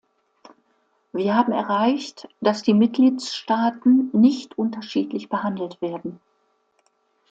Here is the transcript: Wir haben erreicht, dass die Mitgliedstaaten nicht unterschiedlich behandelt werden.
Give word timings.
Wir 1.13 1.35
haben 1.35 1.51
erreicht, 1.51 2.27
dass 2.39 2.63
die 2.63 2.73
Mitgliedstaaten 2.73 4.09
nicht 4.13 4.57
unterschiedlich 4.57 5.29
behandelt 5.29 5.79
werden. 5.79 6.19